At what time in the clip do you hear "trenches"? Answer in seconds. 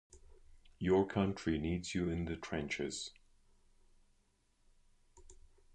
2.35-3.11